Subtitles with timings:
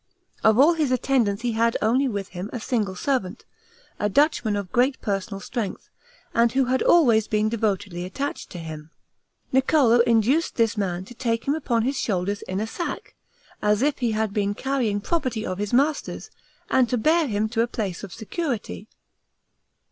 [0.43, 3.45] Of all his attendants he had only with him a single servant,
[3.99, 5.89] a Dutchman, of great personal strength,
[6.33, 8.89] and who had always been devotedly attached to him.
[9.51, 13.13] Niccolo induced this man to take him upon his shoulders in a sack,
[13.61, 16.31] as if he had been carrying property of his master's,
[16.67, 18.87] and to bear him to a place of security.